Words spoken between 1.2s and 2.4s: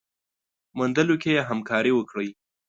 کي يې همکاري وکړئ